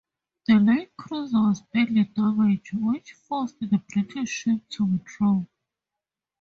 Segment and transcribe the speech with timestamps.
[0.47, 5.45] The light cruiser was badly damaged, which forced the British ships to withdraw.